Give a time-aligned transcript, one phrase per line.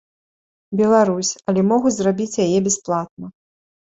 [0.79, 3.25] Беларусь, але могуць зрабіць яе бясплатна.